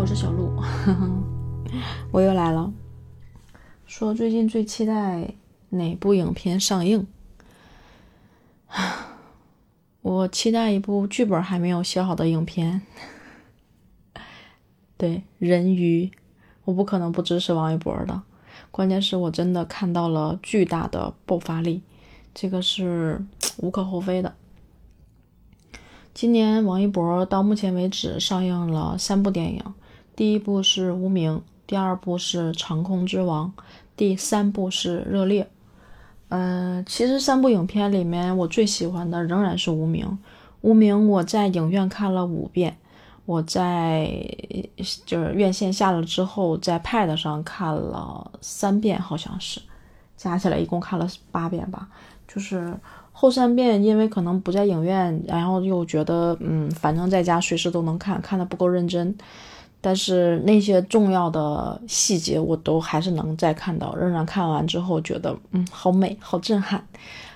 [0.00, 0.50] 我是小鹿，
[2.10, 2.72] 我又来了。
[3.84, 5.34] 说最近最期待
[5.68, 7.06] 哪部影片上映？
[10.00, 12.80] 我期待一部剧本还没有写好的影片。
[14.96, 16.10] 对，人鱼，
[16.64, 18.22] 我不可能不支持王一博的。
[18.70, 21.82] 关键是我真的看到了巨大的爆发力，
[22.32, 23.22] 这个是
[23.58, 24.34] 无可厚非的。
[26.14, 29.62] 今年王一博到目前为止上映了三部电影，
[30.20, 33.50] 第一部是《无名》，第二部是《长空之王》，
[33.96, 35.44] 第三部是《热烈》。
[36.28, 40.04] 呃，其实三部影片里面，我最喜欢的仍然是《无名》。
[40.60, 42.76] 《无名》我在影院看了五遍，
[43.24, 44.10] 我在
[45.06, 49.58] 就是院线下了之后，在 Pad 上看了三遍，好像是
[50.18, 51.88] 加起来一共看了八遍吧。
[52.28, 52.76] 就是
[53.10, 59.16] 后三遍，因为可能不在影院，然后又觉得嗯，反正在家随时都能看，看的不够认真。
[59.82, 66.86] 但是那些重要的细节我都还是能再看到，仍然看完之后觉得嗯，好美，好震撼。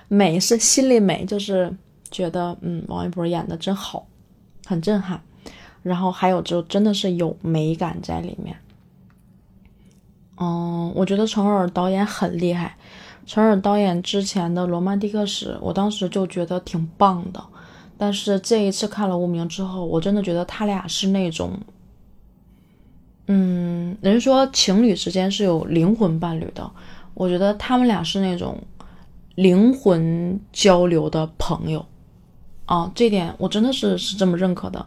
[0.07, 1.75] 美是心里美，就是
[2.11, 4.05] 觉得嗯，王一博演的真好，
[4.65, 5.19] 很震撼。
[5.81, 8.55] 然后还有就真的是有美感在里面。
[10.37, 12.77] 嗯，我觉得陈耳导演很厉害。
[13.25, 17.43] 陈耳导演之前的《罗曼蒂克史》，我当时就觉得挺棒的。
[17.97, 21.51] 但是这一次看了《无名》之后，我真的觉得他俩是那种。
[23.27, 26.69] 嗯，人说情侣之间是有灵魂伴侣的，
[27.13, 28.61] 我觉得他们俩是那种
[29.33, 31.83] 灵魂交流的朋友
[32.65, 34.85] 啊，这点我真的是是这么认可的，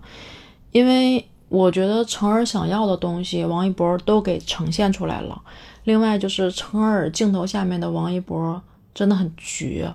[0.70, 5.42] 因为我觉得成儿想要的东西，王一博都给呈现出来了。
[5.84, 8.62] 另外就是成儿镜头下面的王一博
[8.94, 9.92] 真的很绝，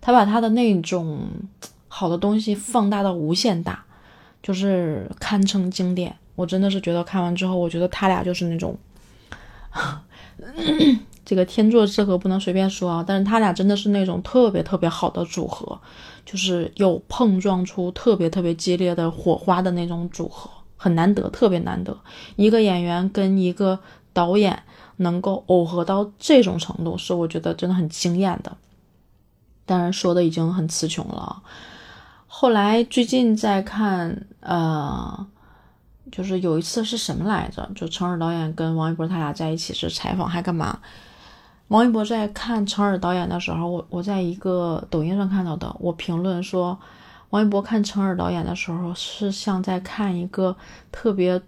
[0.00, 1.28] 他把他的那种
[1.86, 3.84] 好的东西放大到无限大，
[4.42, 6.16] 就是堪称经典。
[6.36, 8.76] 我真的是觉得看完之后，我觉得他俩就是那种，
[11.24, 13.04] 这个天作之合不能随便说啊。
[13.06, 15.80] 但是他俩真的是那种特别特别好的组合，
[16.26, 21.96] 就是有碰撞出特别特别激烈的火花的那种组合，很难得，特别难得。
[22.34, 23.78] 一个演员跟一个
[24.12, 24.60] 导演
[24.96, 28.56] 能够耦合到这种程度，是我觉得真的很惊艳的。
[29.64, 31.42] 当然说的已经很词穷了。
[32.26, 35.26] 后来最近在看，呃。
[36.14, 37.68] 就是有一次是什么来着？
[37.74, 40.78] 就陈耳导演跟王一博他俩在一起是采访还干嘛？
[41.66, 46.78] 王一博在看陈耳导演的时候，我我在一个抖音上看到的，我评论说，
[47.30, 50.56] 王一博看陈耳导演的时候是像在看一个
[50.92, 51.42] 特别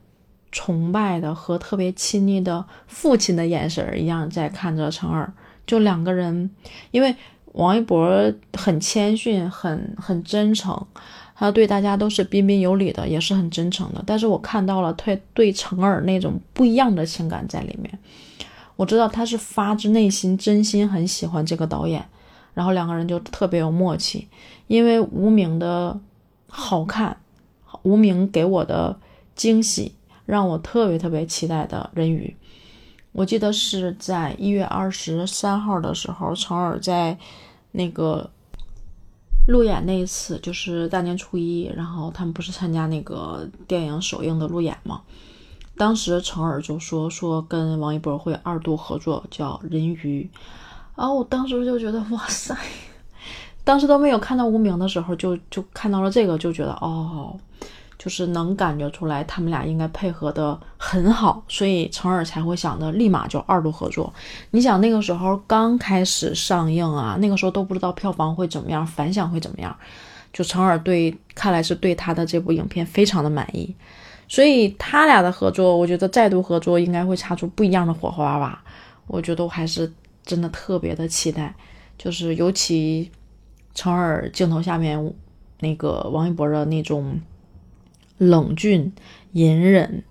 [0.50, 5.32] 崇拜的和特别亲昵的父亲的眼神一样在看着陈耳，
[5.64, 6.50] 就两个人，
[6.90, 7.14] 因为
[7.52, 8.10] 王一博
[8.54, 10.84] 很谦逊，很很真诚。
[11.38, 14.02] 他对大家都是彬彬有礼的，也是很真诚的。
[14.06, 17.98] 但是我看到了他对成儿那种不一样的情感在里面。
[18.74, 22.02] 我知道他是发自内心、真心很喜欢这个导演，
[22.54, 24.26] 然后两个人就特别有默契。
[24.66, 26.00] 因为无名的
[26.48, 27.14] 好看，
[27.82, 28.98] 无名给我的
[29.34, 32.34] 惊喜，让我特别特别期待的人鱼。
[33.12, 37.18] 我记得是在一月二十三号的时候，成儿在
[37.72, 38.30] 那个。
[39.46, 45.02] 路演那一次就是大年初一，然后他们不是参加那个电影首映的路演吗？
[45.76, 50.28] 当时程耳就说说跟王一博会二度合作，叫《人鱼》，
[50.96, 52.56] 然后我当时就觉得哇塞，
[53.62, 57.38] 当时都没有看到无名的时候，就就看到了这个，就觉得哦。
[57.98, 60.60] 就是能感觉出来，他们俩应该配合的
[60.96, 64.12] 很好，所以成尔才会想着立马就二度合作。
[64.50, 69.76] 你想那个时候刚开始上映啊，那个时候都不知道票房会怎么样，反响会怎么样。
[70.32, 73.74] 就成尔对，看来是对他的这部影片非常的满意，
[74.26, 78.64] 所以他俩的合作，我觉得再度合作应该会擦出不一样的火花吧。
[79.06, 79.92] 我觉得我还是
[80.24, 81.54] 真的特别的期待，
[81.98, 83.10] 就是尤其
[83.74, 85.14] 成尔镜头下面
[85.60, 87.20] 那个王一博的那种。
[88.18, 88.90] 冷峻、
[89.32, 90.02] 隐忍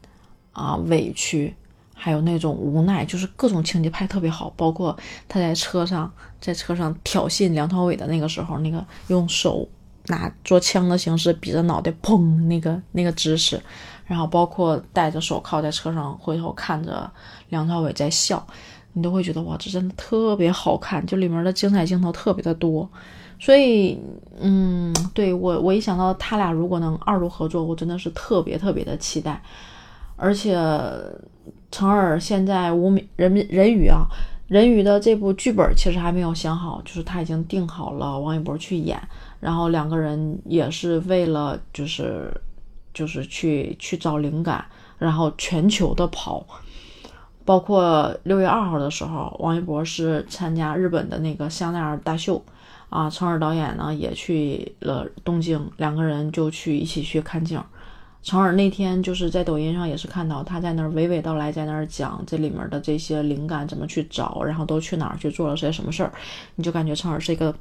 [0.56, 1.54] 啊，委屈，
[1.94, 4.52] 还有那种无奈，就是各种情节拍特别好。
[4.56, 4.98] 包括
[5.28, 6.10] 他在车上，
[6.40, 9.68] 在车上挑衅梁朝伟的那个时候，那个用手
[10.08, 13.62] 拿做枪的形式比着脑袋，砰，那个那个姿势。
[14.06, 17.12] 然后包括戴着手铐在车上回头看着
[17.50, 18.48] 梁朝伟在笑，
[18.94, 21.06] 你都会觉得哇，这真的特别好看。
[21.06, 22.90] 就里面的精彩镜头特别的多。
[23.38, 24.00] 所以，
[24.40, 29.42] 嗯，对我，我一想到他俩如果能二度合作，我真的是特别特别的期待。
[30.18, 30.58] 而且，
[31.72, 34.08] 陈尔现在无名人民人鱼啊，
[34.48, 38.98] 人鱼的这部剧本其实还没有想好，就是他已经定好了王一博去演，
[39.40, 42.32] 然后两个人也是为了就是
[42.94, 44.64] 就是去去找灵感，
[44.98, 46.46] 然后全球的跑。
[47.44, 52.44] 包括六月二号的时候，王一博是参加日本的那个香奈儿大秀，
[52.90, 57.62] 啊，陈尔导演呢也去了东京，两个人就去一起去看景。
[58.26, 66.12] 成尔那天就是在抖音上也是看到他在那儿娓娓道来，在那儿讲这里面的这些灵感怎么去找，然后都去哪儿去做了些什么事儿，
[66.56, 67.56] 你就感觉成尔是一个，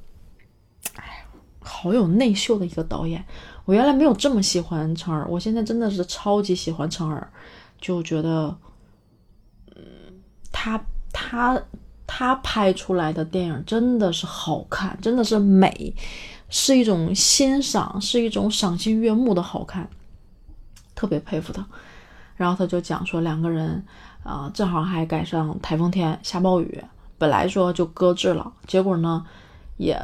[0.96, 1.24] 哎，
[1.60, 3.22] 好有内秀的一个导演。
[3.66, 7.30] 我原来没有这么喜欢成尔，我现在真的是超级喜欢成尔，
[7.78, 8.56] 就觉得。
[9.76, 9.82] 嗯
[10.50, 10.82] 他
[11.12, 11.60] 他
[12.06, 15.94] 他拍出来的电影真的是好看，真的是美，
[16.48, 19.90] 是一种欣赏，是一种赏心悦目的好看，
[20.94, 21.64] 特别佩服他。
[22.36, 23.84] 然后他就讲说，两个人
[24.22, 26.82] 啊，正好还赶上台风天下暴雨，
[27.16, 29.24] 本来说就搁置了，结果呢，
[29.76, 29.96] 也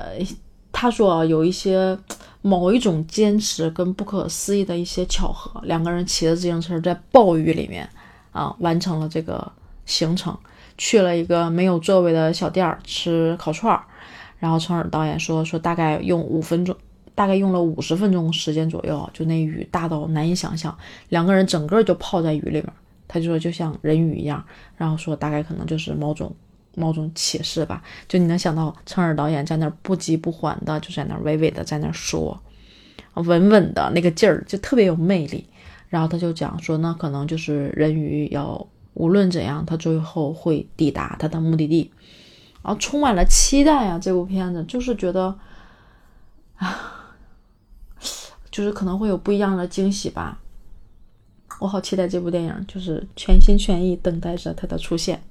[0.70, 1.98] 他说有一些
[2.40, 7.88] 某一种坚持跟不可思议的一些巧合，两个人骑着自行车在暴雨里面
[8.30, 9.50] 啊，完成了这个
[9.84, 10.36] 行程。
[10.78, 13.84] 去了一个没有座位的小店儿吃烤串儿，
[14.38, 16.74] 然后陈尔导演说说大概用五分钟，
[17.20, 20.74] 大概用了五十分钟时间左右，就那雨大到难以想象，
[21.10, 22.72] 两个人整个就泡在雨里面，
[23.06, 24.42] 他就说就像人鱼一样，
[24.74, 26.34] 然后说大概可能就是某种
[26.74, 32.40] 某种启示吧，就你能想到陈尔导演在那儿不急不缓的就在那儿娓娓的在那儿说，
[33.16, 35.44] 稳稳的那个劲儿就特别有魅力，
[35.90, 38.66] 然后他就讲说那可能就是人鱼要。
[38.94, 41.92] 无论怎样，他最后会抵达他的目的地，
[42.60, 43.98] 然后充满了期待啊！
[44.02, 45.38] 这部片子就是觉得
[46.56, 46.89] 啊，
[48.50, 50.38] 就是可能会有不一样的惊喜吧。
[51.58, 55.22] 我好期待这部电影，就是全心全意等待着它的出现。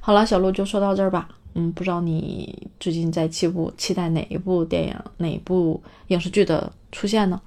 [0.00, 1.28] 好了，小鹿就说到这儿吧。
[1.54, 7.40] 嗯，不知道你最近在期不期待哪一部电影、哪部影视剧的出现呢？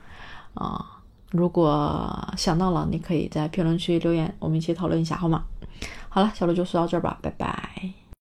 [0.54, 0.98] 啊。
[1.32, 5.46] 如果想到了，你可以在评论区留言，我们一起讨论一下，好吗？
[6.10, 8.01] 好了，小鹿就说到这儿吧，拜拜。